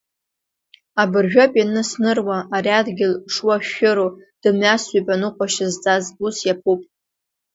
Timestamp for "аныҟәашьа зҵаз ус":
5.13-6.37